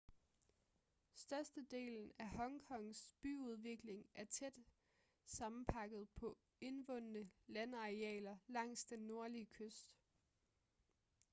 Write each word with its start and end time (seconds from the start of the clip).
størstedelen 1.13 2.11
af 2.19 2.29
hong 2.29 2.61
kongs 2.63 3.11
byudvikling 3.21 4.05
er 4.15 4.25
tæt 4.25 4.53
sammenpakket 5.25 6.09
på 6.09 6.37
indvundne 6.61 7.29
landarealer 7.47 8.37
langs 8.47 8.85
den 8.85 8.99
nordlige 8.99 9.45
kyst 9.45 9.95